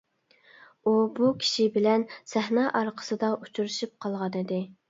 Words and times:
ئۇ 0.85 0.93
بۇ 1.19 1.29
كىشى 1.43 1.67
بىلەن 1.77 2.07
سەھنە 2.33 2.65
ئارقىسىدا 2.81 3.33
ئۇچرىشىپ 3.37 3.97
قالغانىدى. 4.07 4.65